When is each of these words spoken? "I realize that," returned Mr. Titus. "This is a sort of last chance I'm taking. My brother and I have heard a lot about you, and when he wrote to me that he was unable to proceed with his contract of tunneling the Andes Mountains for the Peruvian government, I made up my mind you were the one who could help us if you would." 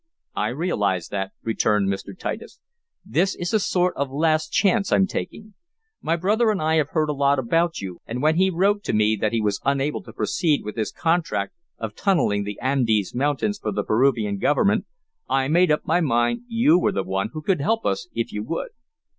"I 0.35 0.47
realize 0.47 1.09
that," 1.09 1.29
returned 1.43 1.87
Mr. 1.87 2.17
Titus. 2.17 2.59
"This 3.05 3.35
is 3.35 3.53
a 3.53 3.59
sort 3.59 3.95
of 3.95 4.09
last 4.09 4.51
chance 4.51 4.91
I'm 4.91 5.05
taking. 5.05 5.53
My 6.01 6.15
brother 6.15 6.49
and 6.49 6.59
I 6.59 6.77
have 6.77 6.89
heard 6.89 7.07
a 7.09 7.13
lot 7.13 7.37
about 7.37 7.81
you, 7.81 7.99
and 8.07 8.19
when 8.19 8.37
he 8.37 8.49
wrote 8.49 8.83
to 8.85 8.93
me 8.93 9.15
that 9.17 9.31
he 9.31 9.39
was 9.41 9.61
unable 9.63 10.01
to 10.01 10.11
proceed 10.11 10.63
with 10.65 10.75
his 10.75 10.91
contract 10.91 11.53
of 11.77 11.93
tunneling 11.93 12.45
the 12.45 12.59
Andes 12.61 13.13
Mountains 13.13 13.59
for 13.59 13.71
the 13.71 13.83
Peruvian 13.83 14.39
government, 14.39 14.87
I 15.29 15.47
made 15.49 15.69
up 15.71 15.85
my 15.85 16.01
mind 16.01 16.45
you 16.47 16.79
were 16.79 16.91
the 16.91 17.03
one 17.03 17.29
who 17.33 17.41
could 17.43 17.61
help 17.61 17.85
us 17.85 18.07
if 18.11 18.33
you 18.33 18.41
would." 18.41 18.69